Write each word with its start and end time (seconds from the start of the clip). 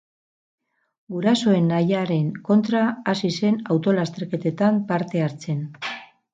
Gurasoen 1.15 1.67
nahiaren 1.73 2.33
kontra 2.49 2.83
hasi 3.13 3.33
zen 3.37 3.63
auto 3.77 3.97
lasterketetan 4.01 4.85
parte 4.93 5.27
hartzen. 5.29 5.65